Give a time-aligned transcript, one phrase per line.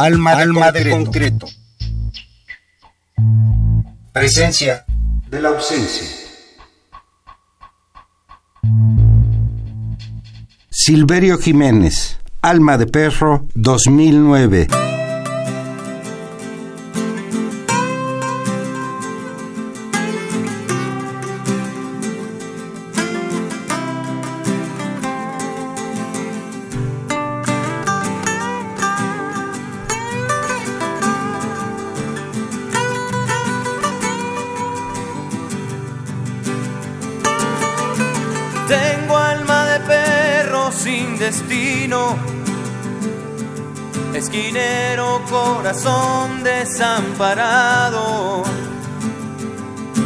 [0.00, 1.48] Alma, Alma de, concreto.
[4.12, 4.84] Presencia
[5.28, 6.06] de la ausencia.
[10.70, 14.68] Silverio Jiménez, Alma de Perro, 2009.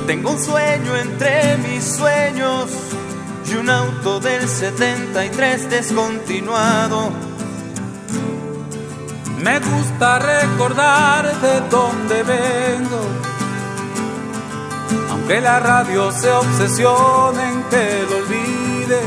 [0.07, 2.71] Tengo un sueño entre mis sueños
[3.47, 7.11] y un auto del 73 descontinuado.
[9.43, 13.03] Me gusta recordar de dónde vengo,
[15.11, 19.01] aunque la radio se obsesione en que lo olvide.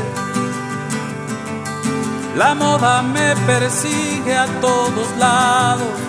[2.36, 6.05] La moda me persigue a todos lados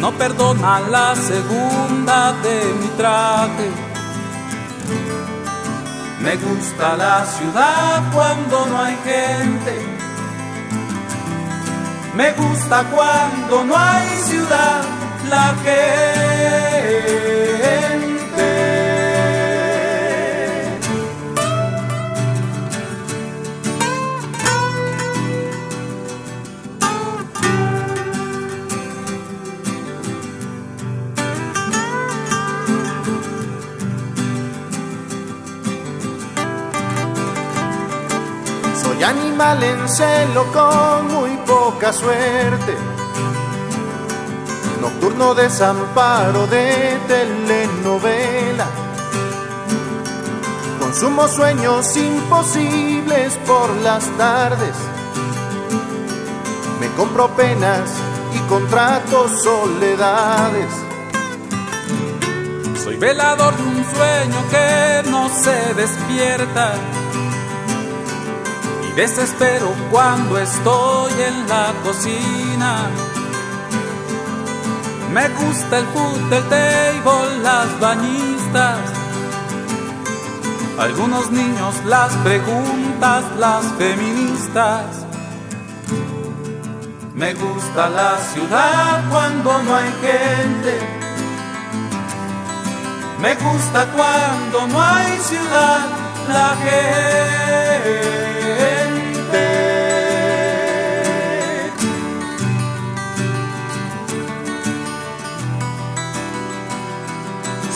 [0.00, 3.70] no perdona la segunda de mi traje.
[6.20, 9.74] Me gusta la ciudad cuando no hay gente.
[12.14, 14.82] Me gusta cuando no hay ciudad
[15.28, 17.57] la gente.
[39.38, 42.74] Animal en celo con muy poca suerte.
[44.80, 48.66] Nocturno desamparo de telenovela.
[50.80, 54.76] Consumo sueños imposibles por las tardes.
[56.80, 57.90] Me compro penas
[58.34, 60.72] y contrato soledades.
[62.82, 66.74] Soy velador de un sueño que no se despierta
[68.98, 72.90] Desespero cuando estoy en la cocina.
[75.12, 78.78] Me gusta el food, el table, las bañistas.
[80.80, 85.06] Algunos niños, las preguntas, las feministas.
[87.14, 90.74] Me gusta la ciudad cuando no hay gente.
[93.20, 95.86] Me gusta cuando no hay ciudad,
[96.28, 98.18] la gente.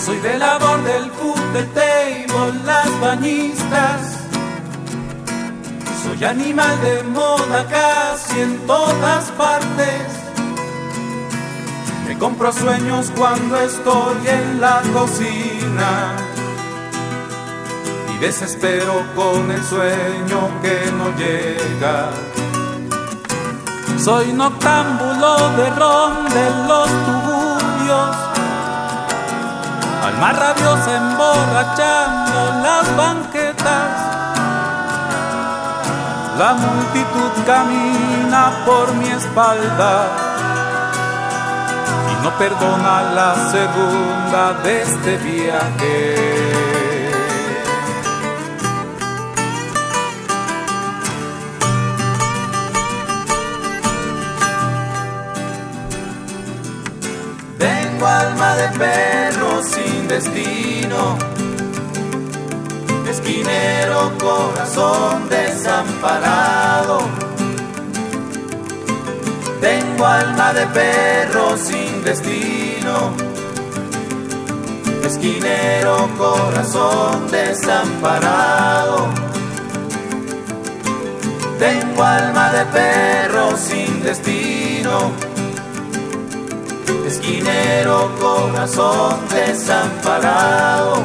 [0.04, 4.18] Soy velador del food, del table, las bañistas.
[6.02, 10.02] Soy animal de moda casi en todas partes.
[12.06, 16.31] Me compro sueños cuando estoy en la cocina.
[18.22, 22.08] Desespero con el sueño que no llega.
[23.98, 28.16] Soy noctámbulo de ron de los tuburios
[30.06, 33.90] alma rabiosa emborrachando las banquetas.
[36.38, 40.06] La multitud camina por mi espalda
[42.12, 46.81] y no perdona la segunda de este viaje.
[58.62, 61.18] De perro sin destino,
[63.10, 67.00] esquinero corazón desamparado.
[69.60, 73.14] Tengo alma de perro sin destino,
[75.04, 79.08] esquinero corazón desamparado.
[81.58, 85.31] Tengo alma de perro sin destino
[87.12, 91.02] esquinero corazón desamparado.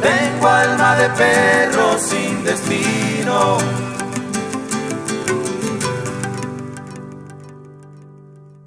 [0.00, 3.58] Tengo alma de perro sin destino.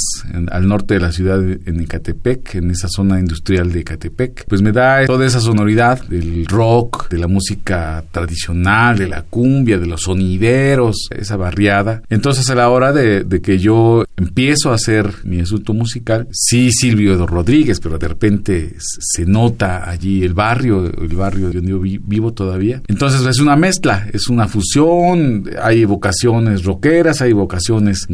[0.50, 4.72] al norte de la ciudad en Ecatepec, en esa zona industrial de Ecatepec, pues me
[4.72, 10.02] da toda esa sonoridad del rock, de la música tradicional, de la cumbia, de los
[10.02, 12.02] sonideros, esa barriada.
[12.10, 16.70] Entonces a la hora de, de que yo empiezo a hacer mi asunto musical, sí
[16.70, 21.96] Silvio Rodríguez, pero de repente se nota allí el barrio, el barrio donde yo vi-
[21.98, 22.82] vivo todavía.
[22.88, 28.06] Entonces es una mezcla, es una fusión, hay vocaciones rockeras, hay vocaciones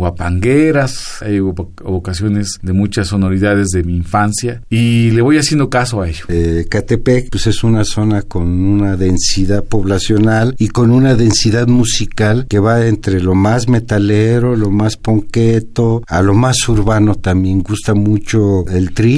[0.43, 6.01] guapangueras, hay vo- vocaciones de muchas sonoridades de mi infancia y le voy haciendo caso
[6.03, 6.25] a ello.
[6.29, 12.47] Eh, Catepec pues es una zona con una densidad poblacional y con una densidad musical
[12.49, 17.63] que va entre lo más metalero, lo más ponqueto, a lo más urbano también.
[17.63, 18.28] Gusta mucho
[18.71, 19.17] el tri.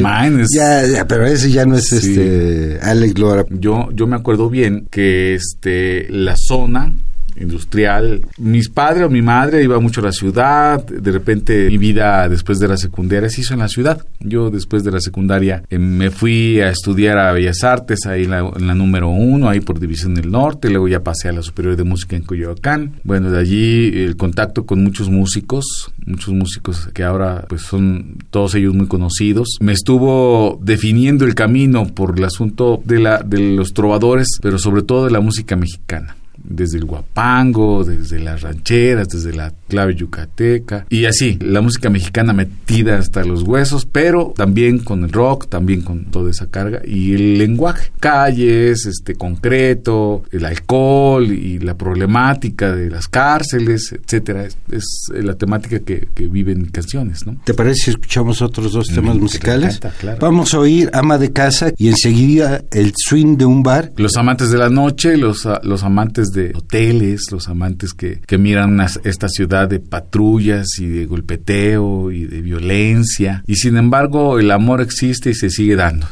[0.00, 0.48] Manes.
[0.56, 1.96] Ya, ya, pero ese ya no es Sí.
[1.96, 3.44] este Alex Lora.
[3.50, 6.92] Yo, yo me acuerdo bien que este, la zona
[7.36, 12.28] industrial, mis padres o mi madre iba mucho a la ciudad, de repente mi vida
[12.28, 14.04] después de la secundaria se hizo en la ciudad.
[14.20, 18.40] Yo después de la secundaria eh, me fui a estudiar a Bellas Artes, ahí la,
[18.40, 21.76] en la número uno, ahí por División del Norte, luego ya pasé a la Superior
[21.76, 23.00] de Música en Coyoacán.
[23.04, 28.54] Bueno, de allí el contacto con muchos músicos, muchos músicos que ahora pues son todos
[28.54, 29.56] ellos muy conocidos.
[29.60, 34.82] Me estuvo definiendo el camino por el asunto de, la, de los trovadores, pero sobre
[34.82, 40.86] todo de la música mexicana desde el guapango, desde las rancheras, desde la clave yucateca
[40.88, 45.82] y así, la música mexicana metida hasta los huesos, pero también con el rock, también
[45.82, 52.74] con toda esa carga y el lenguaje, calles, este concreto, el alcohol y la problemática
[52.74, 57.36] de las cárceles, etcétera, es, es la temática que, que viven mis canciones, ¿no?
[57.44, 59.76] ¿Te parece si escuchamos otros dos temas musicales?
[59.76, 60.18] encanta, claro.
[60.20, 63.92] Vamos a oír Ama de Casa y enseguida el swing de un bar.
[63.96, 68.72] Los amantes de la noche, los, los amantes de hoteles, los amantes que, que miran
[68.72, 73.42] unas- esta ciudad de patrullas y de golpeteo y de violencia.
[73.46, 76.06] Y sin embargo, el amor existe y se sigue dando.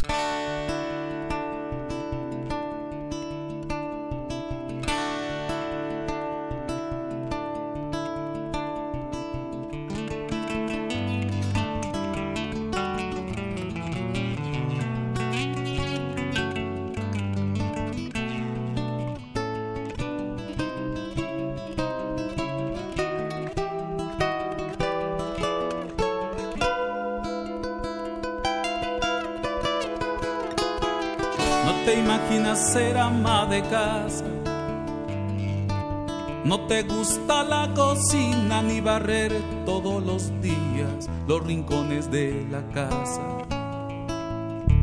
[42.50, 43.22] La casa.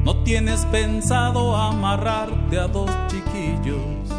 [0.03, 4.09] No tienes pensado amarrarte a dos chiquillos,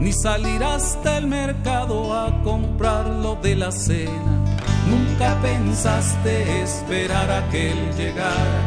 [0.00, 4.44] ni salir hasta el mercado a comprar lo de la cena.
[4.88, 8.62] Nunca pensaste esperar a que él llegara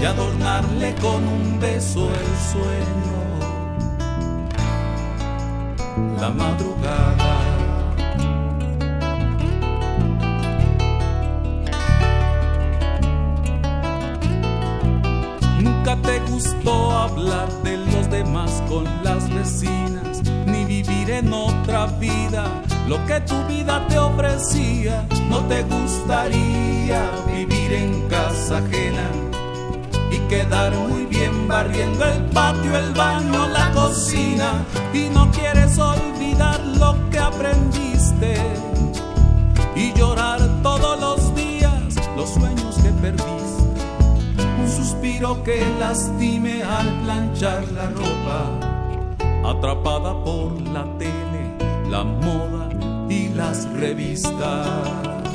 [0.00, 3.18] y adornarle con un beso el sueño.
[6.20, 7.47] La madrugada.
[16.38, 22.44] Gustó hablar de los demás con las vecinas, ni vivir en otra vida
[22.86, 25.04] lo que tu vida te ofrecía.
[25.28, 29.10] No te gustaría vivir en casa ajena
[30.12, 34.64] y quedar muy bien barriendo el patio, el baño, la cocina.
[34.94, 38.36] Y no quieres olvidar lo que aprendiste
[39.74, 40.37] y llorar
[44.88, 48.40] suspiro que lastime al planchar la ropa,
[49.44, 51.44] atrapada por la tele,
[51.90, 52.70] la moda
[53.10, 55.27] y las revistas.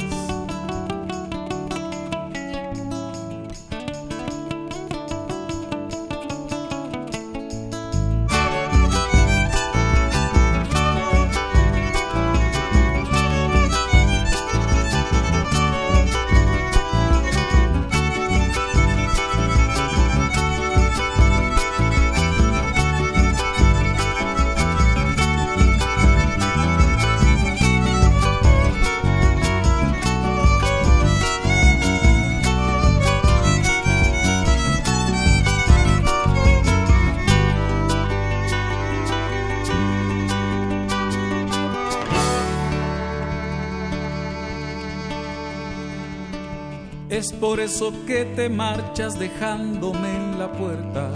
[47.54, 51.12] Por eso que te marchas dejándome en la puerta.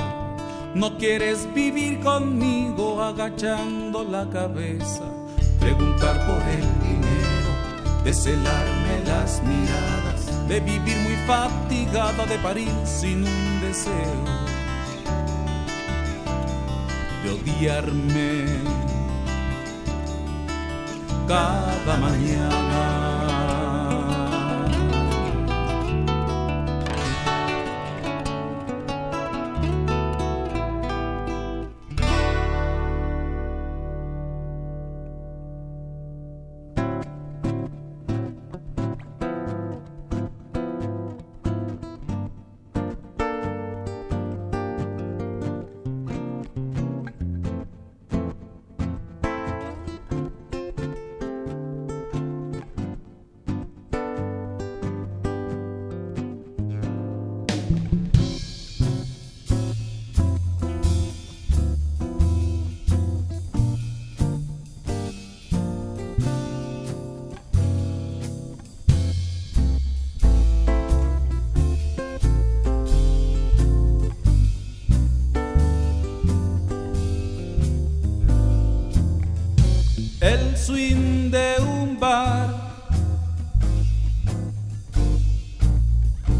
[0.75, 5.01] No quieres vivir conmigo agachando la cabeza,
[5.59, 13.25] preguntar por el dinero, de celarme las miradas, de vivir muy fatigada de parir sin
[13.25, 14.23] un deseo,
[17.23, 18.45] de odiarme
[21.27, 23.26] cada mañana.
[80.67, 82.53] Swing de un bar.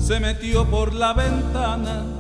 [0.01, 2.16] Se metió por la ventana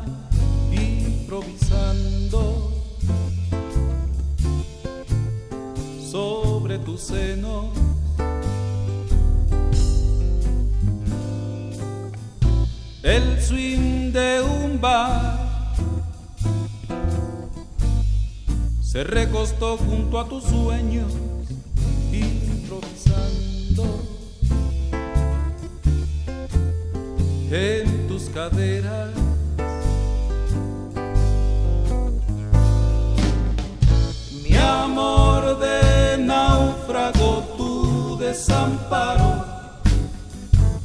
[34.43, 39.43] Mi amor de náufrago, tu desamparo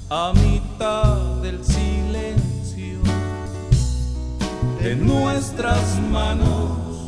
[0.09, 3.01] a mitad del silencio
[4.81, 7.07] de nuestras manos.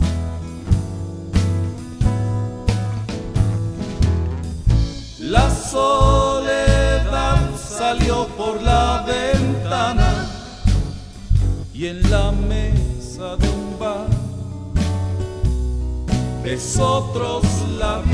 [5.20, 5.48] La
[11.84, 14.08] y en la mesa de un bar
[16.78, 17.44] otros
[17.78, 18.13] labios.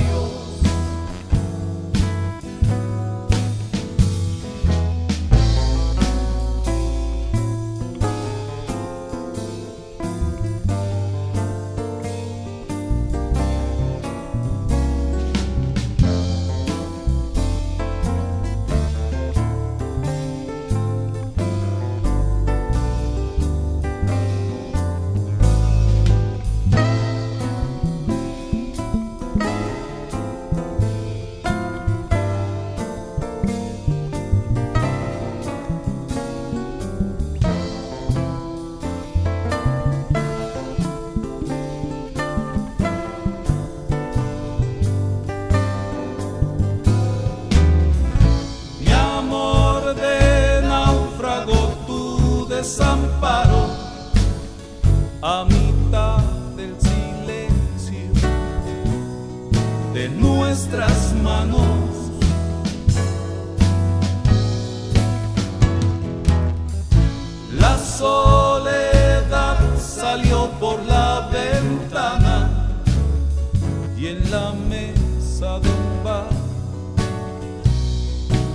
[75.41, 76.29] Bar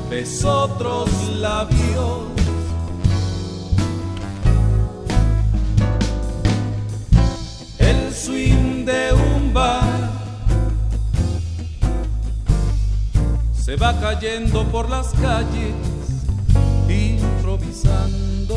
[0.09, 2.23] besó otros labios.
[7.79, 10.11] El swing de un bar
[13.53, 15.73] se va cayendo por las calles
[16.87, 18.55] improvisando,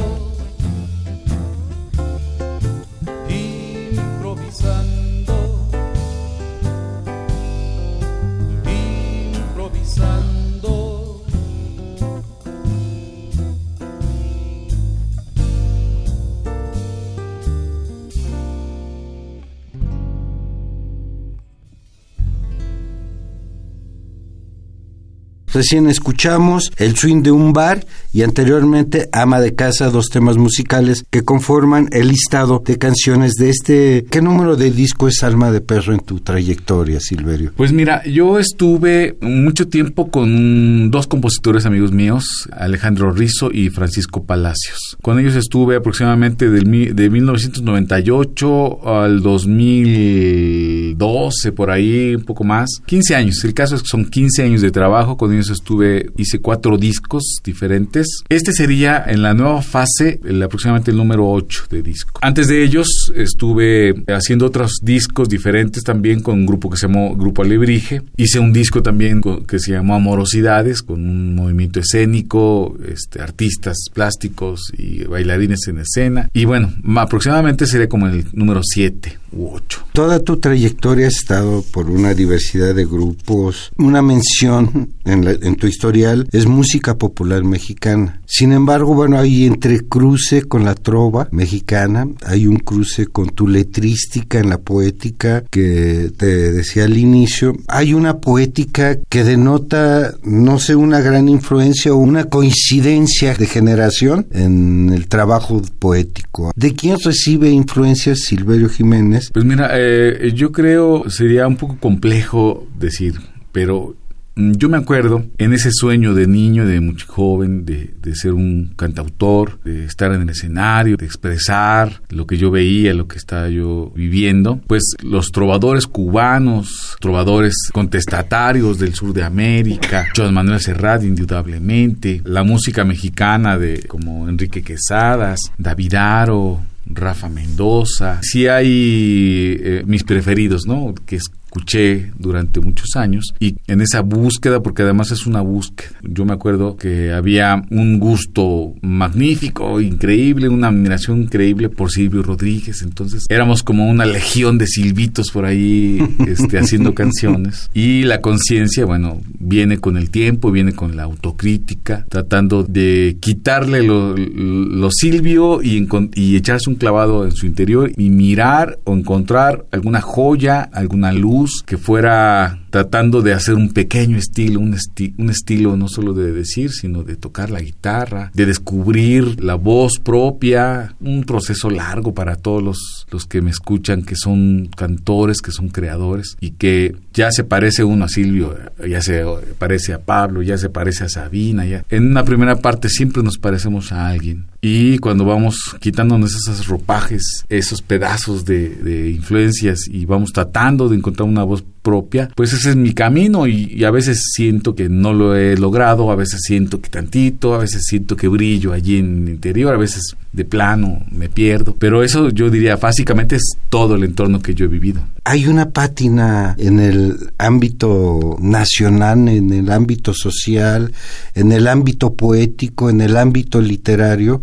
[25.58, 31.04] Recién escuchamos El swing de un bar y anteriormente Ama de casa, dos temas musicales
[31.10, 34.06] que conforman el listado de canciones de este...
[34.08, 37.50] ¿Qué número de disco es Alma de Perro en tu trayectoria, Silverio?
[37.56, 44.22] Pues mira, yo estuve mucho tiempo con dos compositores amigos míos, Alejandro Rizzo y Francisco
[44.22, 44.96] Palacios.
[45.02, 52.70] Con ellos estuve aproximadamente del, de 1998 al 2012, por ahí, un poco más.
[52.86, 56.38] 15 años, el caso es que son 15 años de trabajo, con ellos estuve, hice
[56.40, 58.06] cuatro discos diferentes.
[58.28, 62.18] Este sería en la nueva fase, aproximadamente el número 8 de disco.
[62.22, 67.14] Antes de ellos estuve haciendo otros discos diferentes también con un grupo que se llamó
[67.16, 68.02] Grupo Alebrije.
[68.16, 74.72] Hice un disco también que se llamó Amorosidades, con un movimiento escénico, este, artistas plásticos
[74.76, 76.28] y bailarines en escena.
[76.32, 79.84] Y bueno, ma- aproximadamente sería como el número 7 u 8.
[79.92, 83.70] Toda tu trayectoria ha estado por una diversidad de grupos.
[83.78, 88.20] Una mención en, la- en tu historial es música popular mexicana.
[88.26, 94.38] Sin embargo, bueno, hay entrecruce con la trova mexicana, hay un cruce con tu letrística
[94.38, 97.56] en la poética que te decía al inicio.
[97.68, 104.26] Hay una poética que denota, no sé, una gran influencia o una coincidencia de generación
[104.30, 106.52] en el trabajo poético.
[106.54, 109.17] ¿De quién recibe influencias Silverio Jiménez?
[109.32, 113.14] Pues mira, eh, yo creo sería un poco complejo decir,
[113.52, 113.96] pero
[114.36, 118.32] mm, yo me acuerdo en ese sueño de niño, de muy joven, de, de ser
[118.32, 123.18] un cantautor, de estar en el escenario, de expresar lo que yo veía, lo que
[123.18, 130.60] estaba yo viviendo, pues los trovadores cubanos, trovadores contestatarios del sur de América, Joan Manuel
[130.60, 138.20] Serrat indudablemente, la música mexicana de como Enrique Quesadas, David Aro, Rafa Mendoza.
[138.22, 140.94] Sí hay eh, mis preferidos, ¿no?
[141.06, 145.90] Que escuché durante muchos años y en esa búsqueda, porque además es una búsqueda.
[146.02, 152.82] Yo me acuerdo que había un gusto magnífico, increíble, una admiración increíble por Silvio Rodríguez.
[152.82, 157.70] Entonces éramos como una legión de silbitos por ahí este, haciendo canciones.
[157.72, 163.82] Y la conciencia, bueno, viene con el tiempo, viene con la autocrítica, tratando de quitarle
[163.82, 169.64] lo, lo silvio y, y echarse un clavado en su interior y mirar o encontrar
[169.70, 175.30] alguna joya, alguna luz que fuera tratando de hacer un pequeño estilo, un, esti- un
[175.30, 180.94] estilo no solo de decir, sino de tocar la guitarra, de descubrir la voz propia,
[181.00, 185.68] un proceso largo para todos los, los que me escuchan, que son cantores, que son
[185.68, 188.56] creadores y que ya se parece uno a Silvio,
[188.88, 189.24] ya se
[189.58, 191.84] parece a Pablo, ya se parece a Sabina, ya.
[191.90, 194.46] En una primera parte siempre nos parecemos a alguien.
[194.60, 200.96] Y cuando vamos quitándonos esos ropajes, esos pedazos de, de influencias y vamos tratando de
[200.96, 205.14] encontrar una voz propia, pues ese es mi camino y, a veces siento que no
[205.14, 209.22] lo he logrado, a veces siento que tantito, a veces siento que brillo allí en
[209.22, 213.94] el interior, a veces de plano me pierdo, pero eso yo diría básicamente es todo
[213.94, 215.00] el entorno que yo he vivido.
[215.24, 220.92] Hay una pátina en el ámbito nacional, en el ámbito social,
[221.34, 224.42] en el ámbito poético, en el ámbito literario,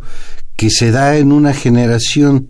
[0.55, 2.47] que se da en una generación.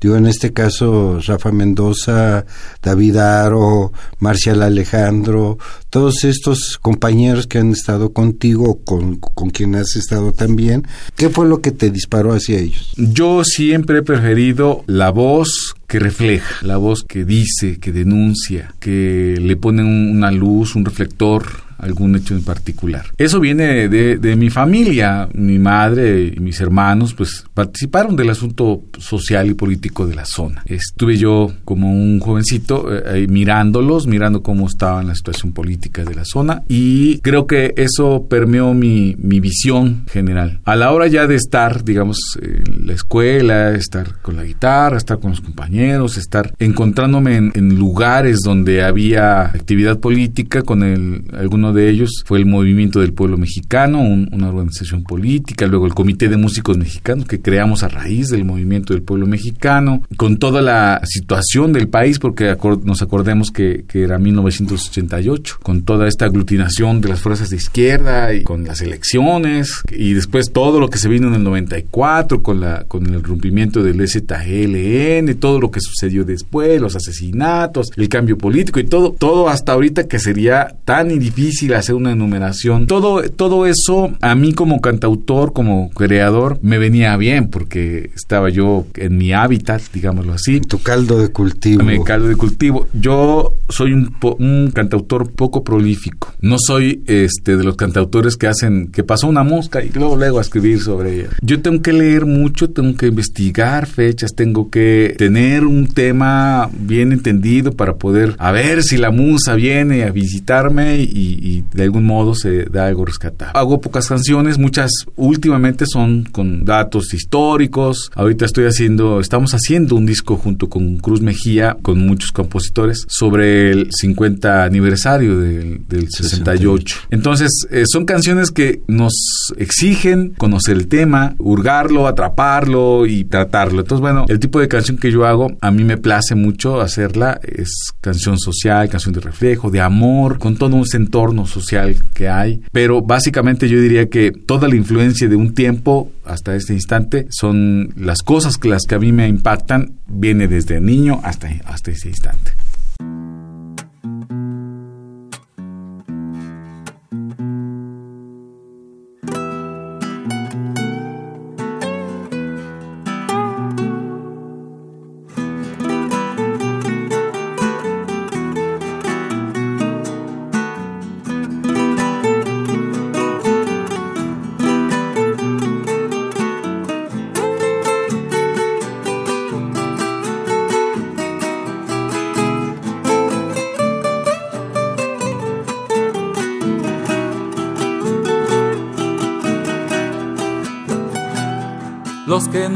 [0.00, 2.44] Digo, en este caso, Rafa Mendoza,
[2.82, 5.58] David Aro, Marcial Alejandro,
[5.90, 10.86] todos estos compañeros que han estado contigo, con, con quien has estado también.
[11.16, 12.92] ¿Qué fue lo que te disparó hacia ellos?
[12.96, 19.38] Yo siempre he preferido la voz que refleja, la voz que dice, que denuncia, que
[19.40, 23.06] le pone una luz, un reflector algún hecho en particular.
[23.18, 25.28] Eso viene de, mi familia.
[25.32, 30.62] Mi madre y mis hermanos pues participaron del asunto social y político de la zona.
[30.66, 36.24] Estuve yo como un jovencito eh, mirándolos, mirando cómo estaba la situación política de la
[36.24, 40.60] zona y creo que eso permeó mi, mi visión general.
[40.64, 45.18] A la hora ya de estar, digamos, en la escuela, estar con la guitarra, estar
[45.18, 51.90] con los compañeros, estar encontrándome en, lugares donde había actividad política con el, algunos de
[51.90, 56.76] ellos fue el Movimiento del Pueblo Mexicano, una organización política, luego el Comité de Músicos
[56.76, 61.88] Mexicanos que creamos a raíz del Movimiento del Pueblo Mexicano, con toda la situación del
[61.88, 67.50] país, porque nos acordemos que, que era 1988, con toda esta aglutinación de las fuerzas
[67.50, 71.44] de izquierda y con las elecciones, y después todo lo que se vino en el
[71.44, 77.90] 94 con, la, con el rompimiento del ZLN, todo lo que sucedió después, los asesinatos,
[77.96, 82.86] el cambio político y todo, todo hasta ahorita que sería tan difícil hacer una enumeración.
[82.86, 88.86] Todo, todo eso a mí como cantautor, como creador, me venía bien porque estaba yo
[88.94, 90.60] en mi hábitat, digámoslo así.
[90.60, 91.82] Tu caldo de cultivo.
[91.82, 92.88] Mi caldo de cultivo.
[92.92, 96.34] Yo soy un, un cantautor poco prolífico.
[96.40, 100.38] No soy este de los cantautores que hacen que pasó una mosca y luego luego
[100.38, 101.28] a escribir sobre ella.
[101.42, 107.12] Yo tengo que leer mucho, tengo que investigar fechas, tengo que tener un tema bien
[107.12, 112.04] entendido para poder a ver si la musa viene a visitarme y, y de algún
[112.04, 113.52] modo se da algo rescatado.
[113.54, 118.10] Hago pocas canciones, muchas últimamente son con datos históricos.
[118.14, 123.70] Ahorita estoy haciendo, estamos haciendo un disco junto con Cruz Mejía, con muchos compositores, sobre
[123.70, 126.96] el 50 aniversario del, 68.
[127.10, 129.12] Entonces, eh, son canciones que nos
[129.56, 133.80] exigen conocer el tema, hurgarlo, atraparlo y tratarlo.
[133.80, 137.40] Entonces, bueno, el tipo de canción que yo hago, a mí me place mucho hacerla,
[137.42, 142.62] es canción social, canción de reflejo, de amor, con todo un entorno social que hay,
[142.72, 147.92] pero básicamente yo diría que toda la influencia de un tiempo hasta este instante son
[147.96, 152.08] las cosas que las que a mí me impactan, viene desde niño hasta, hasta este
[152.08, 152.55] instante.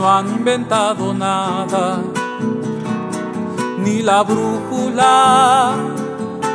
[0.00, 2.00] No han inventado nada,
[3.84, 5.74] ni la brújula,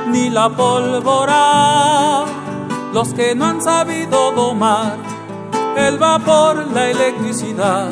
[0.08, 2.26] ni la pólvora,
[2.92, 4.98] los que no han sabido domar
[5.78, 7.92] el vapor, la electricidad,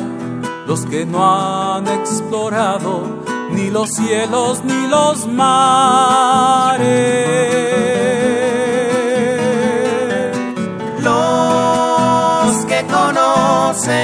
[0.66, 6.64] los que no han explorado ni los cielos ni los mares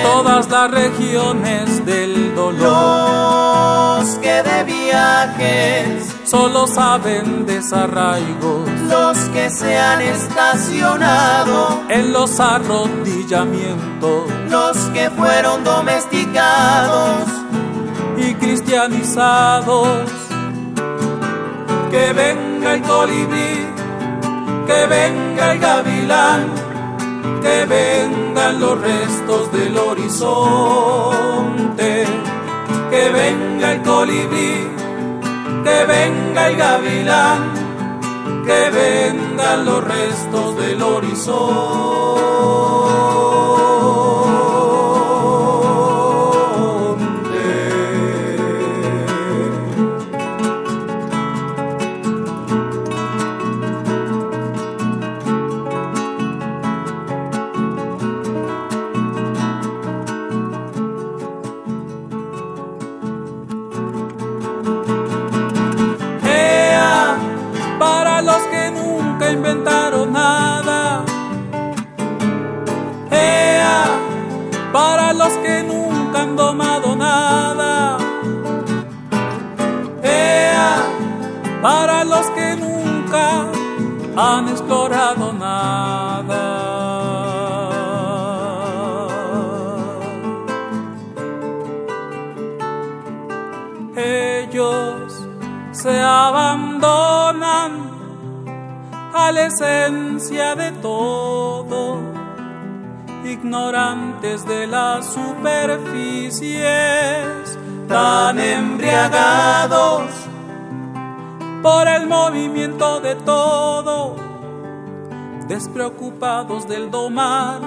[0.02, 4.00] todas las regiones del dolor.
[4.00, 8.68] Los que de viajes solo saben desarraigos.
[8.88, 14.24] Los que se han estacionado en los arrodillamientos.
[14.48, 17.28] Los que fueron domesticados
[18.16, 20.10] y cristianizados.
[21.90, 23.66] Que venga el colibrí,
[24.66, 26.59] que venga el gavilán
[27.42, 30.84] que vengan los restos del horizonte,
[32.90, 34.68] que venga el colibrí,
[35.64, 37.52] que venga el gavilán,
[38.44, 41.80] que vengan los restos del horizonte.
[81.62, 83.46] para los que nunca
[84.16, 86.70] han explorado nada.
[93.96, 95.26] Ellos
[95.72, 97.90] se abandonan
[99.12, 102.00] a la esencia de todo,
[103.24, 106.58] ignorantes de las superficies,
[107.86, 110.19] tan embriagados
[111.62, 114.16] por el movimiento de todo,
[115.46, 117.60] despreocupados del domar,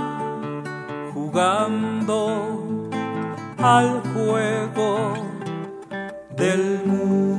[1.14, 2.88] jugando
[3.58, 5.14] al juego
[6.36, 7.33] del mundo.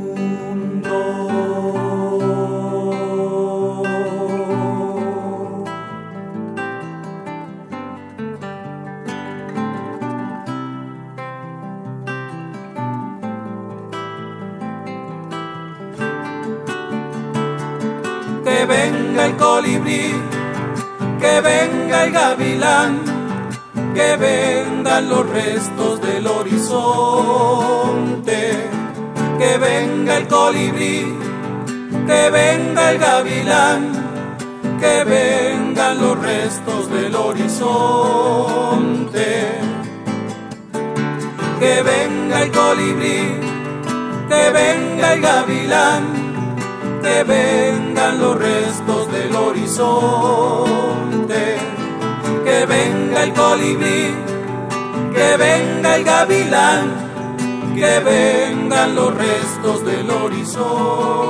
[18.64, 20.14] Que venga el colibrí,
[21.20, 23.00] que venga el gavilán,
[23.94, 27.50] que vengan los restos del horizonte,
[29.38, 31.14] que venga el colibrí,
[32.06, 33.92] que venga el gavilán,
[34.80, 37.50] que vengan los restos del horizonte,
[41.60, 43.40] que venga el colibrí,
[44.30, 46.23] que venga el gavilán
[47.04, 50.96] que vengan los restos del horizonte,
[52.44, 54.14] que venga el colibrí,
[55.14, 61.24] que venga el gavilán, que vengan los restos del horizonte.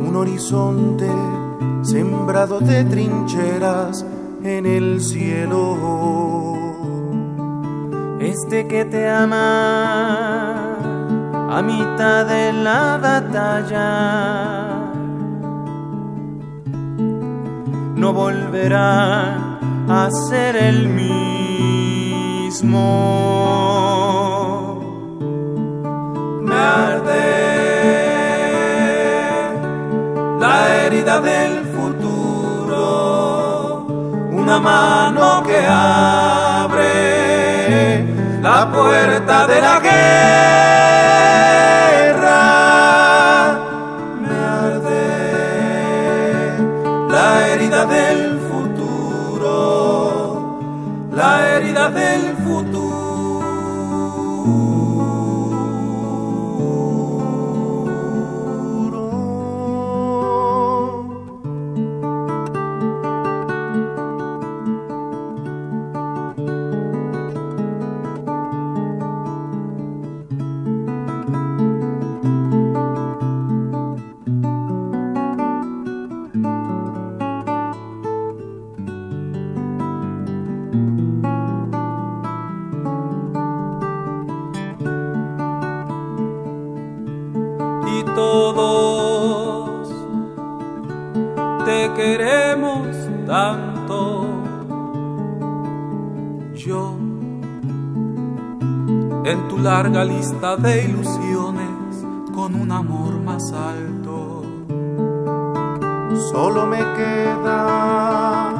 [0.00, 1.06] Un horizonte
[1.82, 4.06] sembrado de trincheras
[4.42, 6.56] en el cielo.
[8.20, 10.78] Este que te ama
[11.50, 13.90] a mitad de la batalla
[17.96, 20.88] no volverá a ser el
[22.48, 22.78] mismo
[31.20, 32.76] del futuro,
[34.30, 36.86] una mano que abre
[38.40, 39.97] la puerta de la guerra.
[99.98, 104.44] Larga lista de ilusiones con un amor más alto.
[106.30, 108.52] Solo me queda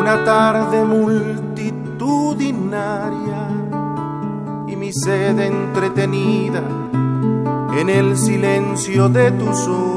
[0.00, 3.48] una tarde multitudinaria
[4.66, 6.62] y mi sed entretenida
[7.78, 9.95] en el silencio de tus ojos.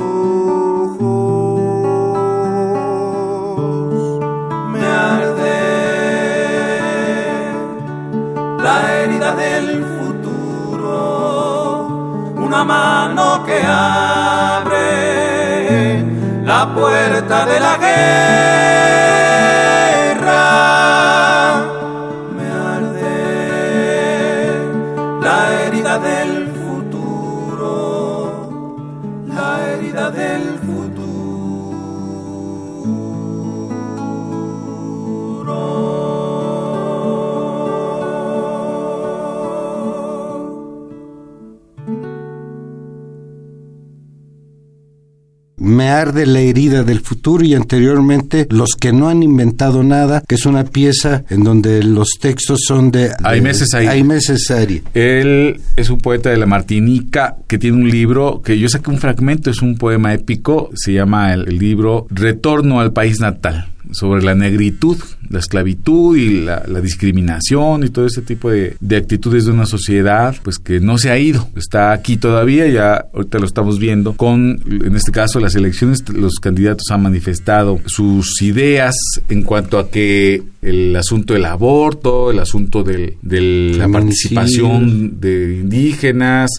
[12.60, 14.74] una mano que abre
[16.44, 19.29] la puerta de la guerra.
[46.00, 50.46] Arde la herida del futuro y anteriormente Los que no han inventado nada, que es
[50.46, 53.12] una pieza en donde los textos son de...
[53.24, 53.88] Aimé Cesari.
[53.88, 54.84] Aimé Cesari.
[54.94, 58.98] Él es un poeta de la Martinica que tiene un libro que yo saqué un
[58.98, 64.24] fragmento, es un poema épico, se llama el, el libro Retorno al país natal sobre
[64.24, 64.98] la negritud,
[65.30, 69.66] la esclavitud y la, la discriminación y todo ese tipo de, de, actitudes de una
[69.66, 74.14] sociedad, pues que no se ha ido, está aquí todavía, ya ahorita lo estamos viendo,
[74.14, 78.96] con, en este caso, las elecciones, los candidatos han manifestado sus ideas
[79.30, 83.42] en cuanto a que el asunto del aborto, el asunto del, de
[83.78, 86.50] la participación de indígenas,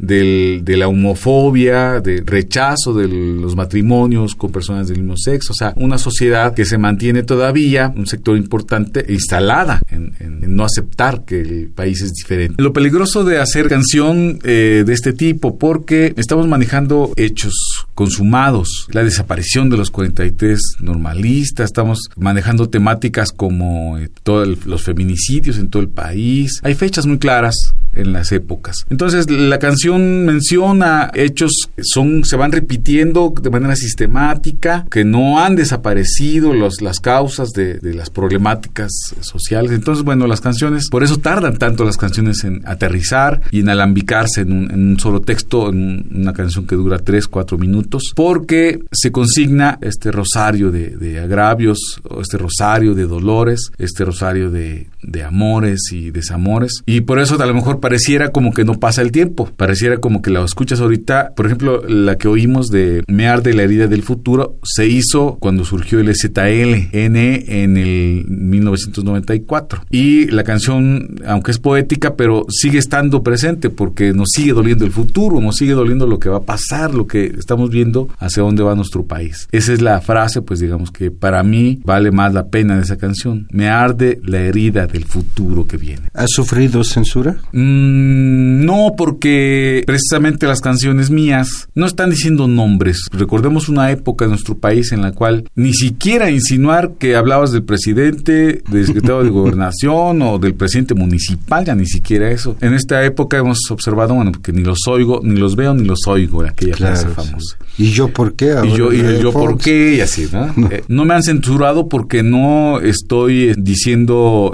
[0.00, 5.56] del, de la homofobia, del rechazo de los matrimonios con personas del mismo sexo, o
[5.56, 10.14] sea, una sociedad que se mantiene todavía, un sector importante, instalada en,
[10.54, 12.62] no aceptar que el país es diferente.
[12.62, 19.04] Lo peligroso de hacer canción eh, de este tipo, porque estamos manejando hechos consumados, la
[19.04, 25.82] desaparición de los 43 normalistas, estamos manejando temáticas como eh, todos los feminicidios en todo
[25.82, 28.84] el país, hay fechas muy claras en las épocas.
[28.90, 35.40] Entonces la canción menciona hechos que son se van repitiendo de manera sistemática, que no
[35.40, 39.72] han desaparecido los, las causas de, de, las problemáticas sociales.
[39.72, 44.42] Entonces, bueno, las canciones, por eso tardan tanto las canciones en aterrizar y en alambicarse
[44.42, 48.80] en un, en un solo texto, en una canción que dura 3, 4 minutos, porque
[48.92, 55.22] se consigna este rosario de, de agravios, este rosario de dolores, este rosario de, de
[55.22, 56.82] amores y desamores.
[56.86, 60.22] Y por eso a lo mejor pareciera como que no pasa el tiempo, pareciera como
[60.22, 64.02] que la escuchas ahorita, por ejemplo, la que oímos de Me arde la herida del
[64.02, 69.84] futuro, se hizo cuando surgió el ZLN en el 1994.
[69.90, 74.92] Y la canción, aunque es poética, pero sigue estando presente porque nos sigue doliendo el
[74.92, 78.62] futuro, nos sigue doliendo lo que va a pasar, lo que estamos viendo hacia dónde
[78.62, 79.48] va nuestro país.
[79.52, 82.96] Esa es la frase, pues digamos que para mí vale más la pena de esa
[82.96, 83.46] canción.
[83.50, 86.02] Me arde la herida del futuro que viene.
[86.14, 87.36] ¿Has sufrido censura?
[87.52, 93.06] Mm, no, porque precisamente las canciones mías no están diciendo nombres.
[93.12, 97.62] Recordemos una época en nuestro país en la cual ni siquiera insinuar que hablabas del
[97.62, 102.56] presidente, del secretario de gobernación o del presidente municipal, ya ni siquiera eso.
[102.60, 106.06] En esta época hemos observado, bueno, que ni los oigo, ni los veo, ni los
[106.06, 107.56] oigo, aquella claro, frase famosa.
[107.76, 107.84] Sí.
[107.84, 108.52] ¿Y yo por qué?
[108.52, 110.52] Ahora y yo, y yo por qué, y así, ¿no?
[110.60, 110.68] No.
[110.70, 114.50] Eh, no me han censurado porque no estoy diciendo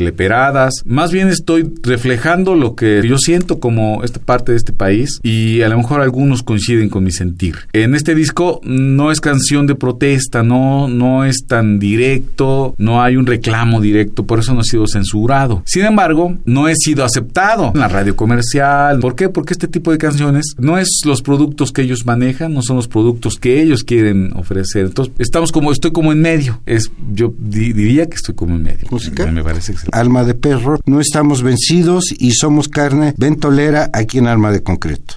[0.85, 5.63] más bien estoy reflejando lo que yo siento como esta parte de este país y
[5.63, 7.57] a lo mejor algunos coinciden con mi sentir.
[7.73, 13.17] En este disco no es canción de protesta, no, no es tan directo, no hay
[13.17, 15.63] un reclamo directo, por eso no ha sido censurado.
[15.67, 19.01] Sin embargo, no he sido aceptado en la radio comercial.
[19.01, 19.29] ¿Por qué?
[19.29, 22.89] Porque este tipo de canciones no es los productos que ellos manejan, no son los
[22.89, 24.87] productos que ellos quieren ofrecer.
[24.87, 26.61] Entonces, estamos como, estoy como en medio.
[26.67, 28.87] Es, yo di, diría que estoy como en medio.
[28.91, 29.27] ¿Música?
[29.27, 29.99] Me parece excelente.
[29.99, 35.17] Alma de perro, no estamos vencidos y somos carne ventolera aquí en Alma de Concreto.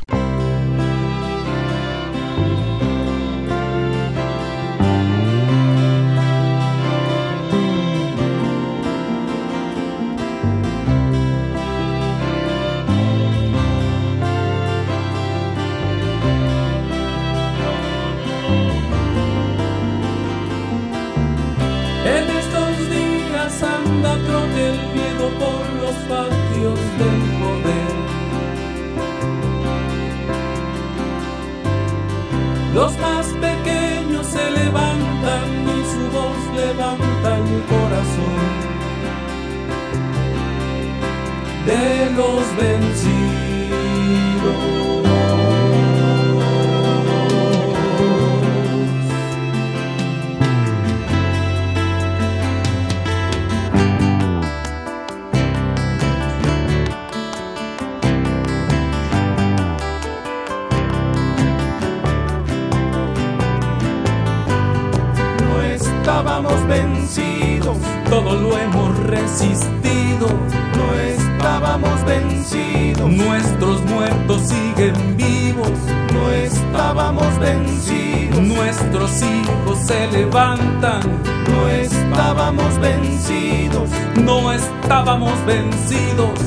[80.60, 83.90] No estábamos vencidos.
[84.24, 86.40] No estábamos vencidos,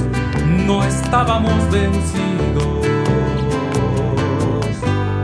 [0.67, 2.87] no estábamos vencidos.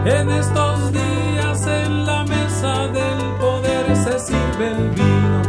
[0.05, 5.43] En estos días en la mesa del poder se sirve el vino,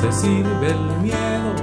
[0.00, 1.54] se sirve el miedo.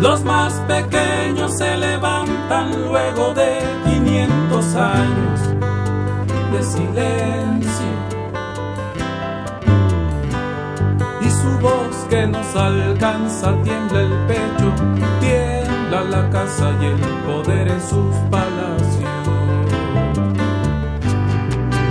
[0.00, 5.40] Los más pequeños se levantan luego de 500 años
[6.52, 7.53] de silencio.
[12.26, 14.72] Nos alcanza tiembla el pecho,
[15.20, 19.10] tiembla la casa y el poder en sus palacios.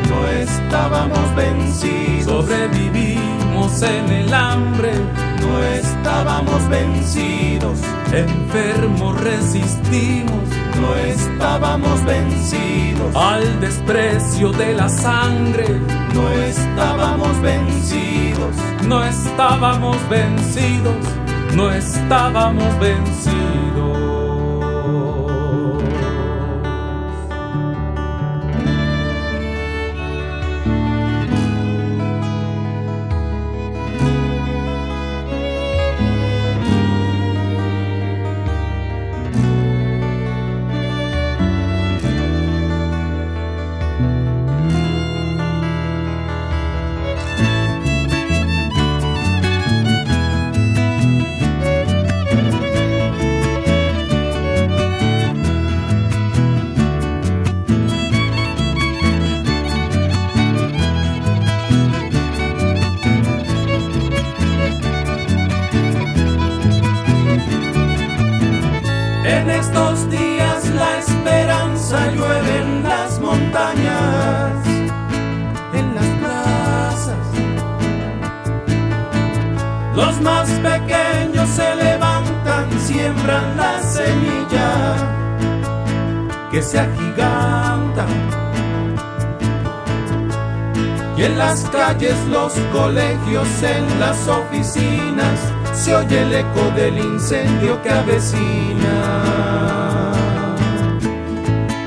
[0.10, 4.94] No estábamos vencidos, sobrevivimos en el hambre,
[5.42, 7.80] no estábamos vencidos,
[8.12, 10.33] enfermos resistimos,
[10.84, 15.66] no estábamos vencidos, al desprecio de la sangre,
[16.14, 18.56] no estábamos vencidos,
[18.86, 20.96] no estábamos vencidos,
[21.56, 23.53] no estábamos vencidos.
[92.74, 95.40] Colegios, en las oficinas,
[95.74, 98.96] se oye el eco del incendio que avecina.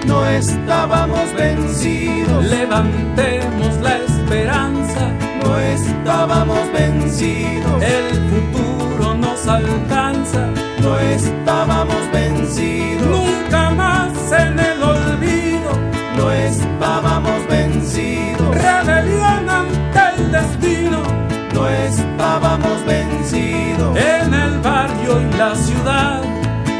[0.06, 5.12] No estábamos vencidos, Levantemos la esperanza,
[5.44, 10.48] no estábamos vencidos, el futuro nos alcanza.
[10.80, 12.05] no estábamos
[25.48, 26.22] la ciudad.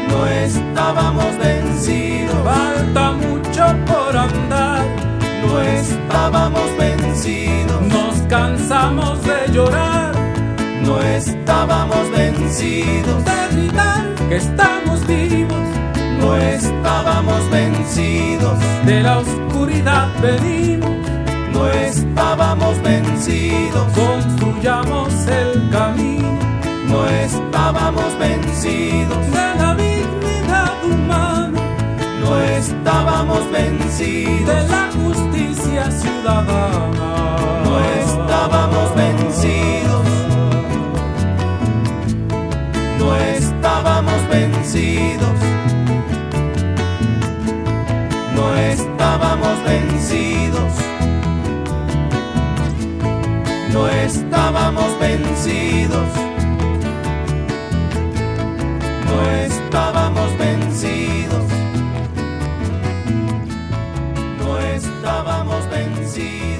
[0.09, 4.85] No estábamos vencidos, falta mucho por andar.
[5.41, 10.13] no estábamos vencidos, Nos cansamos de llorar,
[10.85, 15.67] no estábamos vencidos, de gritar que estamos vivos.
[16.19, 20.97] no estábamos vencidos, De la oscuridad venimos,
[21.53, 26.16] no estábamos vencidos, construyamos el camino
[27.07, 31.61] no estábamos vencidos, de la dignidad humana,
[32.19, 37.37] no estábamos vencidos, de la justicia ciudadana.
[37.63, 40.05] no estábamos vencidos,
[42.99, 45.39] no estábamos vencidos,
[48.35, 50.73] no estábamos vencidos,
[53.71, 56.27] no estábamos vencidos,
[59.17, 61.45] no estábamos vencidos,
[64.39, 66.56] no estábamos vencidos.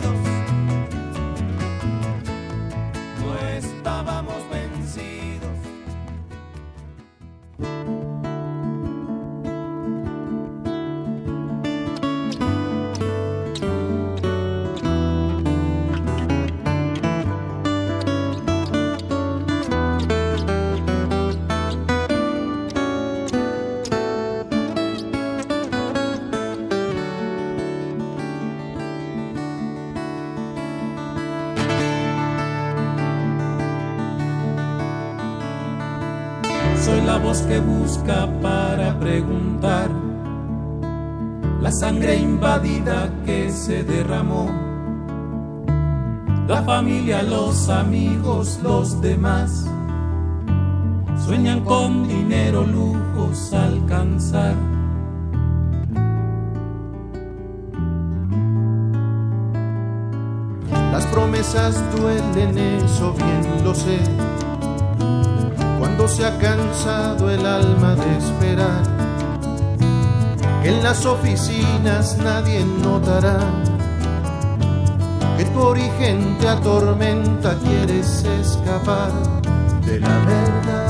[37.28, 39.90] que busca para preguntar
[41.62, 44.50] la sangre invadida que se derramó,
[46.48, 49.70] la familia, los amigos, los demás.
[51.26, 54.56] Sueñan con dinero, lujos alcanzar.
[60.94, 64.27] Las promesas duelen, eso bien lo sé
[66.08, 68.82] se ha cansado el alma de esperar,
[70.64, 73.38] que en las oficinas nadie notará
[75.38, 79.12] que tu origen te atormenta, quieres escapar
[79.86, 80.88] de la verdad.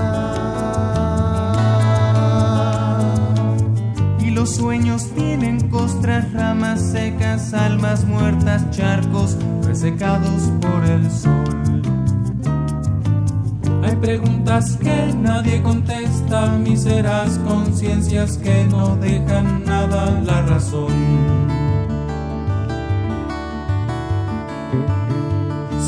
[4.20, 11.67] Y los sueños tienen costras, ramas secas, almas muertas, charcos resecados por el sol.
[14.02, 20.94] Preguntas que nadie contesta, miseras conciencias que no dejan nada la razón.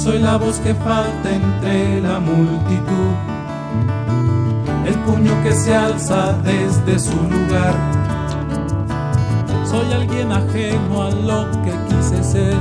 [0.03, 3.13] Soy la voz que falta entre la multitud,
[4.87, 7.75] el puño que se alza desde su lugar.
[9.65, 12.57] Soy alguien ajeno a lo que quise ser.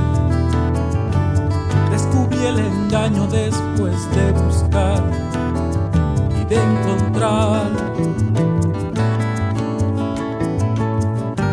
[1.89, 5.38] Descubrí el engaño después de buscar
[6.55, 7.69] encontrar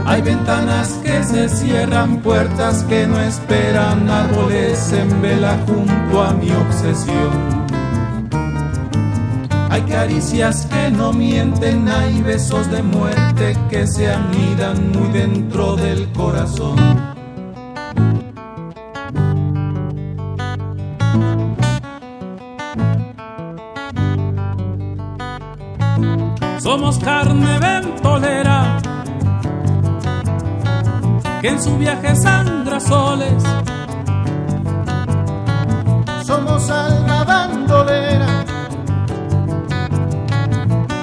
[0.06, 6.48] Hay ventanas que se cierran, puertas que no esperan, árboles en vela junto a mi
[6.52, 7.66] obsesión.
[9.68, 16.10] Hay caricias que no mienten, hay besos de muerte que se anidan muy dentro del
[16.12, 17.05] corazón.
[27.06, 28.78] Carne ventolera
[31.40, 33.44] que en su viaje sangra soles.
[36.24, 38.44] Somos alma bandolera,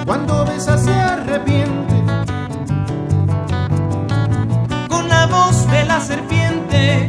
[0.06, 1.96] cuando besa se arrepiente.
[4.90, 7.08] Con la voz de la serpiente,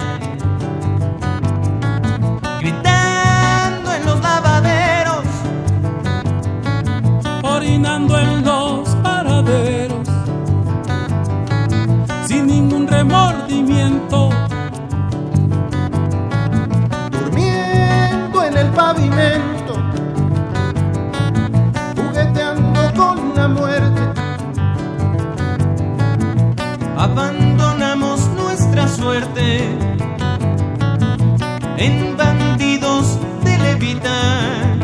[31.77, 34.79] en bandidos de levitar.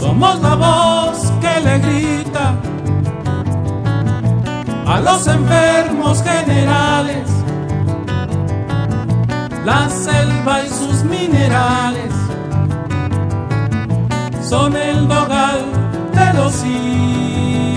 [0.00, 2.54] Somos la voz que le grita
[4.86, 7.28] a los enfermos generales,
[9.64, 12.12] la selva y sus minerales
[14.48, 15.64] son el dogal
[16.12, 17.73] de los Soy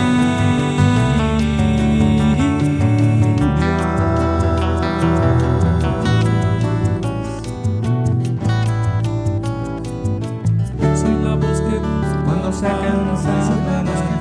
[12.59, 14.16] cuando se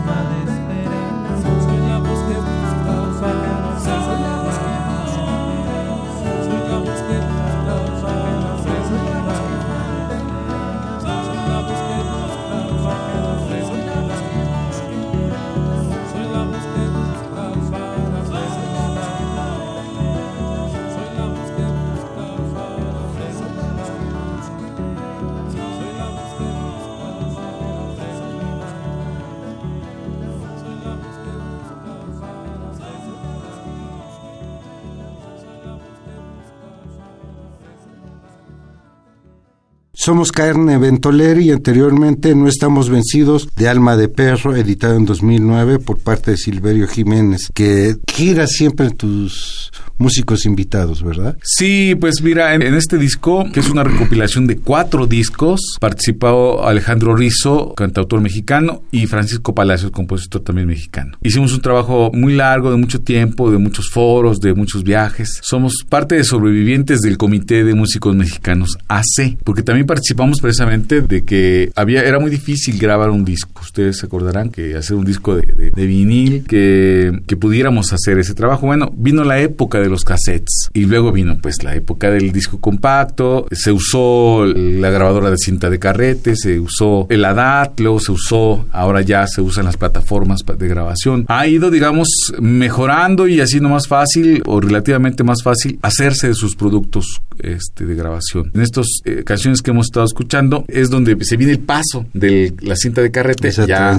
[40.07, 45.81] Somos carne ventolera y anteriormente No estamos vencidos de Alma de Perro, editado en 2009
[45.81, 51.37] por parte de Silverio Jiménez, que gira siempre tus músicos invitados, ¿verdad?
[51.43, 57.17] Sí, pues mira, en, este disco, que es una recopilación de cuatro discos, participó Alejandro
[57.17, 61.17] Rizo, cantautor mexicano, y Francisco Palacios, compositor también mexicano.
[61.23, 65.41] Hicimos un trabajo muy largo, de mucho tiempo, de muchos foros, de muchos viajes.
[65.43, 71.25] Somos parte de sobrevivientes del Comité de Músicos Mexicanos AC, porque también participamos precisamente de
[71.25, 73.63] que había era muy difícil grabar un disco.
[73.63, 78.67] Ustedes se acordarán que hacer un disco de, vinil, que, que, pudiéramos hacer ese trabajo.
[78.67, 82.61] Bueno, vino la época de los cassettes y luego vino pues la época del disco
[82.61, 83.47] compacto.
[83.51, 88.67] Se usó la grabadora de cinta de carrete, se usó el ADAT, luego se usó,
[88.73, 91.25] ahora ya se usan las plataformas de grabación.
[91.29, 96.55] Ha ido, digamos, mejorando y haciendo más fácil o relativamente más fácil hacerse de sus
[96.55, 98.51] productos este, de grabación.
[98.55, 102.07] En estas eh, canciones que hemos hemos estado escuchando, es donde se viene el paso
[102.13, 103.97] de la cinta de carrete ya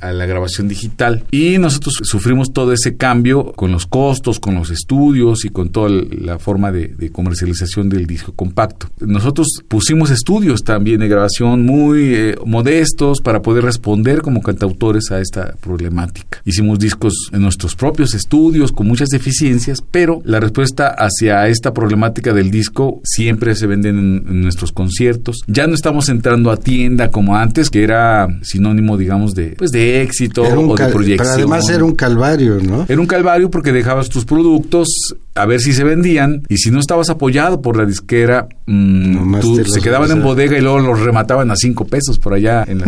[0.00, 1.24] a la grabación digital.
[1.30, 5.90] Y nosotros sufrimos todo ese cambio con los costos, con los estudios y con toda
[5.90, 8.88] la forma de, comercialización del disco compacto.
[9.00, 15.20] Nosotros pusimos estudios también de grabación muy eh, modestos para poder responder como cantautores a
[15.20, 16.40] esta problemática.
[16.44, 22.32] Hicimos discos en nuestros propios estudios con muchas deficiencias, pero la respuesta hacia esta problemática
[22.32, 25.00] del disco siempre se venden en, nuestros conciertos.
[25.46, 30.02] Ya no estamos entrando a tienda como antes, que era sinónimo, digamos, de, pues, de
[30.02, 31.18] éxito o de proyección.
[31.18, 32.86] Pero además era un calvario, ¿no?
[32.88, 34.88] Era un calvario porque dejabas tus productos
[35.34, 39.34] a ver si se vendían y si no estabas apoyado por la disquera, mmm,
[39.66, 42.82] se quedaban en bodega y luego los remataban a cinco pesos por allá en,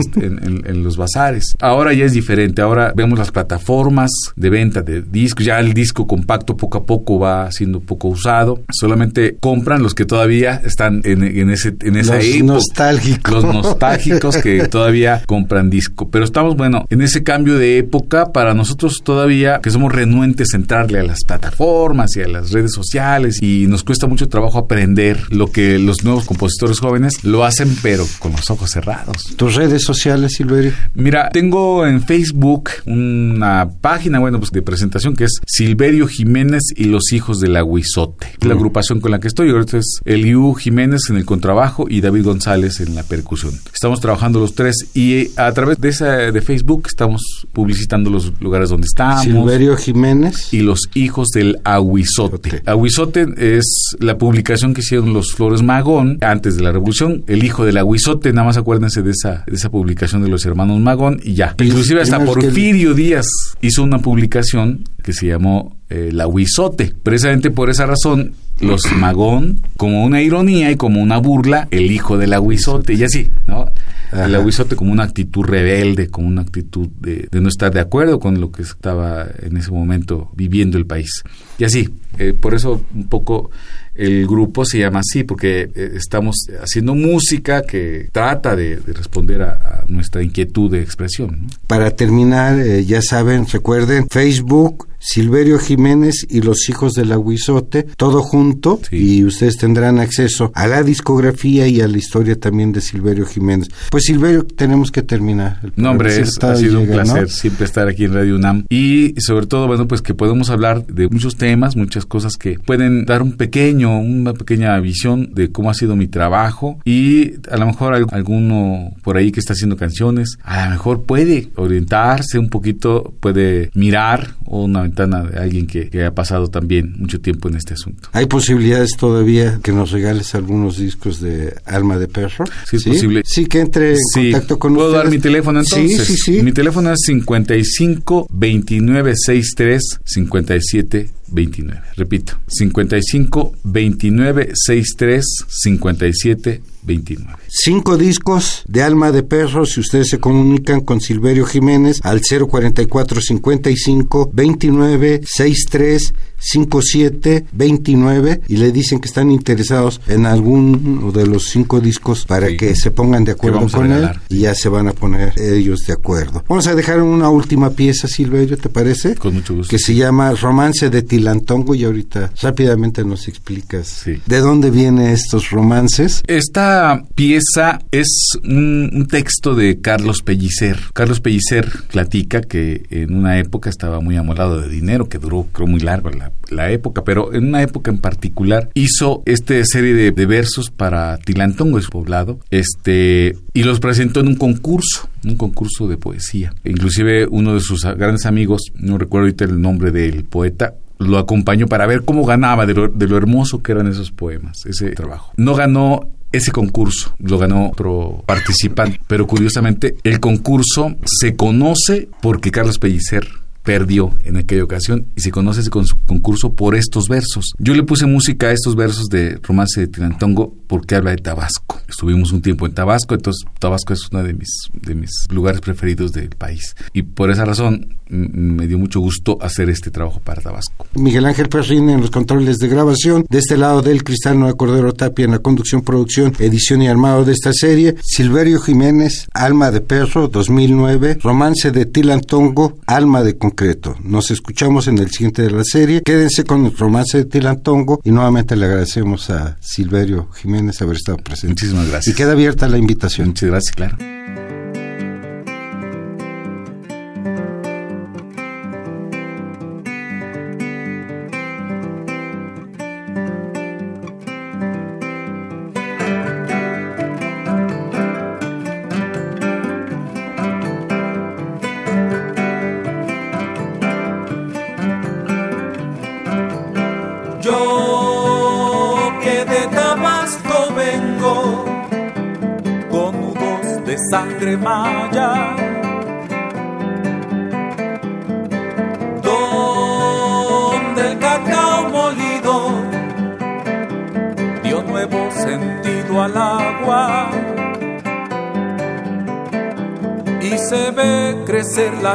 [0.67, 1.57] en, los bazares.
[1.61, 6.07] Ahora ya es diferente, ahora vemos las plataformas de venta de discos, ya el disco
[6.07, 11.51] compacto poco a poco va siendo poco usado, solamente compran los que todavía están en,
[11.51, 13.45] ese, en esa los nostálgicos.
[13.45, 16.09] Los nostálgicos que todavía compran disco.
[16.11, 20.57] Pero estamos, bueno, en ese cambio de época para nosotros todavía que somos renuentes a
[20.57, 25.19] entrarle a las plataformas y a las redes sociales y nos cuesta mucho trabajo aprender
[25.31, 29.35] lo que los nuevos compositores jóvenes lo hacen pero con los ojos cerrados.
[29.37, 30.73] ¿Tus redes sociales, Silverio?
[30.95, 36.85] Mira, tengo en Facebook una página, bueno, pues de presentación que es Silverio Jiménez y
[36.85, 38.33] los hijos del aguizote.
[38.41, 38.59] La mm.
[38.59, 42.81] agrupación con la que estoy ahorita es Eliu Jiménez en el contrabajo y David González
[42.81, 43.59] en la percusión.
[43.73, 47.23] Estamos trabajando los tres y a través de esa de Facebook estamos
[47.53, 49.23] publicitando los lugares donde estamos.
[49.23, 53.27] Silverio Jiménez y los hijos del aguizote Aguizote.
[53.37, 57.25] es la publicación que hicieron los Flores Magón antes de la revolución.
[57.27, 60.81] El hijo del Aguizote, nada más acuérdense de esa, de esa publicación de los hermanos
[60.81, 61.55] Magón y ya.
[61.59, 63.27] Inclusive hasta Porfirio Díaz
[63.61, 66.95] hizo una publicación que se llamó eh, El Aguizote.
[67.03, 72.19] Precisamente por esa razón los Magón, como una ironía y como una burla, el hijo
[72.19, 73.67] del aguizote, y así, ¿no?
[74.13, 78.41] El aguizote como una actitud rebelde, como una actitud de, no estar de acuerdo con
[78.41, 81.23] lo que estaba en ese momento viviendo el país.
[81.59, 81.89] Y así,
[82.19, 83.51] eh, por eso un poco
[83.95, 89.85] el grupo se llama así, porque eh, estamos haciendo música que trata de, responder a,
[89.89, 91.49] nuestra inquietud de expresión.
[91.67, 98.23] Para terminar, eh, ya saben, recuerden, Facebook, Silverio Jiménez y los hijos del aguizote, todo
[98.23, 103.27] junto, y ustedes tendrán acceso a la discografía y a la historia también de Silverio
[103.27, 103.69] Jiménez.
[103.91, 105.73] Pues Silverio, tenemos que terminar.
[105.77, 109.47] no, hombre, es, ha sido un placer siempre estar aquí en Radio UNAM y sobre
[109.47, 113.33] todo, bueno, pues que podemos hablar de muchos temas, muchas cosas que pueden dar un
[113.33, 118.93] pequeño, una pequeña visión de cómo ha sido mi trabajo y a lo mejor alguno
[119.03, 124.35] por ahí que está haciendo canciones, a lo mejor puede orientarse un poquito, puede mirar
[124.45, 128.09] una ventana de alguien que, ha pasado también mucho tiempo en este asunto.
[128.13, 132.45] ¿Hay posibilidades todavía que nos regales algunos discos de Alma de Perro?
[132.69, 133.23] Sí, es posible.
[133.25, 136.07] Sí, que entre en contacto con ¿Puedo dar mi teléfono entonces?
[136.07, 136.43] Sí, sí, sí.
[136.43, 141.81] Mi teléfono es 55 29 63 57 29.
[141.97, 147.35] Repito, 55 29 63 57 29.
[147.49, 153.21] Cinco discos de Alma de Perro si ustedes se comunican con Silverio Jiménez al 044
[153.21, 161.45] 55 29 63 57 29 y le dicen que están interesados en alguno de los
[161.45, 164.93] cinco discos para que se pongan de acuerdo con él y ya se van a
[164.93, 166.45] poner ellos de acuerdo.
[166.49, 169.15] Vamos a dejar una última pieza, Silverio, ¿te parece?
[169.15, 169.71] Con mucho gusto.
[169.71, 175.51] Que se llama Romance de Tilantongo y ahorita rápidamente nos explicas de dónde vienen estos
[175.51, 176.23] romances.
[176.27, 178.09] Esta pieza es
[178.45, 180.79] un, texto de Carlos Pellicer.
[180.95, 185.67] Carlos Pellicer platica que en una época estaba muy amolado de dinero, que duró creo
[185.67, 190.27] muy largo la, la época, pero en una época en particular hizo esta serie de,
[190.27, 195.97] versos para Tilantongo, su poblado, este, y los presentó en un concurso, un concurso de
[195.97, 196.55] poesía.
[196.65, 201.67] Inclusive uno de sus grandes amigos, no recuerdo ahorita el nombre del poeta, lo acompañó
[201.67, 205.33] para ver cómo ganaba de lo, de lo hermoso que eran esos poemas, ese trabajo.
[205.37, 212.51] No ganó ese concurso lo ganó otro participante, pero curiosamente el concurso se conoce porque
[212.51, 213.29] Carlos Pellicer
[213.63, 217.53] perdió en aquella ocasión y se conoce ese concurso por estos versos.
[217.59, 221.81] Yo le puse música a estos versos de Romance de Tirantongo porque habla de Tabasco.
[221.89, 226.13] Estuvimos un tiempo en Tabasco, entonces Tabasco es uno de mis, de mis lugares preferidos
[226.13, 226.75] del país.
[226.93, 230.87] Y por esa razón me dio mucho gusto hacer este trabajo para Tabasco.
[230.95, 234.93] Miguel Ángel Perrin en los controles de grabación, de este lado del Cristal de Cordero
[234.93, 239.81] Tapia en la conducción, producción, edición y armado de esta serie, Silverio Jiménez, Alma de
[239.81, 243.97] Perro, 2009, Romance de Tilantongo, Alma de Concreto.
[244.03, 246.01] Nos escuchamos en el siguiente de la serie.
[246.03, 251.19] Quédense con el Romance de Tilantongo y nuevamente le agradecemos a Silverio Jiménez haber estado
[251.19, 251.49] presente.
[251.49, 252.15] Muchísimas gracias.
[252.15, 253.29] Y queda abierta la invitación.
[253.29, 253.99] Muchas gracias, claro.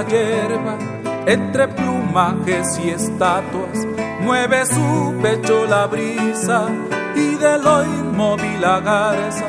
[0.03, 0.77] Hierba
[1.25, 3.85] entre plumajes y estatuas.
[4.21, 6.67] Mueve su pecho la brisa
[7.15, 9.45] y de lo inmóvil la garza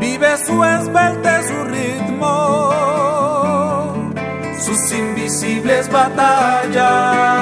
[0.00, 2.70] vive su esbelte, su ritmo,
[4.58, 7.37] sus invisibles batallas.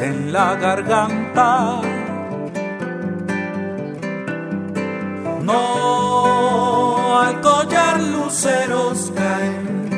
[0.00, 1.80] En la garganta
[5.48, 9.88] No al collar luceros caen,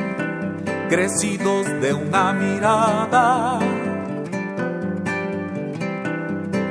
[0.88, 3.58] crecidos de una mirada.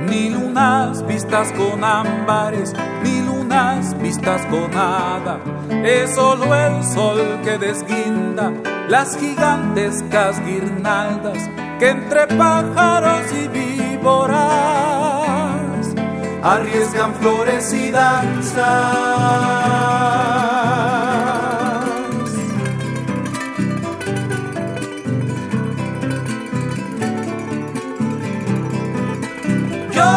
[0.07, 2.73] Ni lunas vistas con ámbares,
[3.03, 5.39] ni lunas vistas con nada.
[5.83, 8.53] Es solo el sol que desguinda
[8.87, 11.49] las gigantescas guirnaldas
[11.79, 14.39] que entre pájaros y víboras
[16.43, 18.59] arriesgan flores y danzas.
[29.93, 30.13] Yo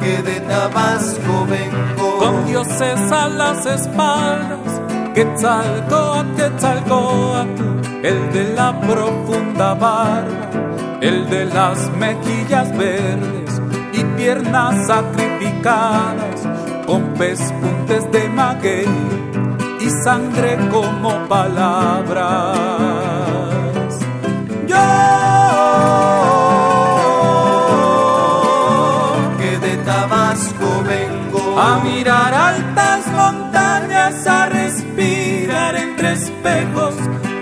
[0.00, 4.49] que de Tabasco vengo con dioses a las espaldas,
[5.20, 7.62] Quetzalcoatl, Quetzalcoatl,
[8.02, 10.48] el de la profunda barba
[11.02, 13.60] el de las mejillas verdes
[13.92, 16.48] y piernas sacrificadas,
[16.86, 18.88] con pespuntes de maguey
[19.82, 22.89] y sangre como palabras.
[36.00, 36.94] Entre espejos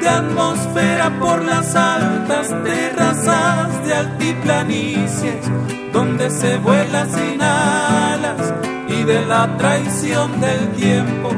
[0.08, 5.50] atmósfera por las altas terrazas de altiplanicies,
[5.92, 8.54] donde se vuela sin alas
[8.88, 11.30] y de la traición del tiempo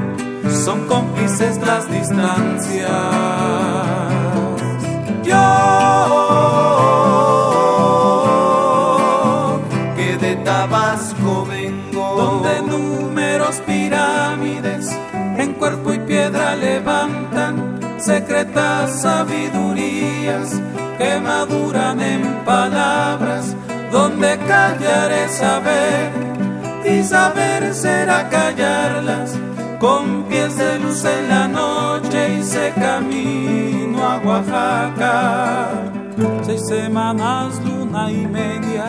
[0.65, 3.70] son cómplices las distancias.
[18.11, 20.61] Secretas sabidurías
[20.99, 23.55] que maduran en palabras,
[23.93, 26.11] donde callar es saber
[26.85, 29.39] y saber será callarlas.
[29.79, 35.69] Con pies de luz en la noche hice camino a Oaxaca.
[36.43, 38.87] Seis semanas, luna y media,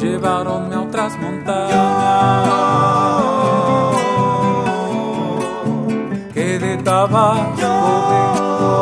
[0.00, 1.76] llevaronme a otras montañas.
[6.96, 7.72] Tabasco
[8.10, 8.72] vengo,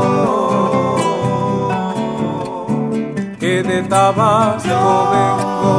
[3.40, 4.80] que de Tabasco
[5.12, 5.74] vengo,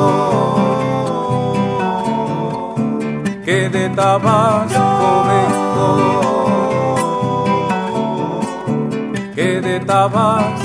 [3.46, 5.90] que de Tabasco vengo,
[9.34, 10.65] que de Tabasco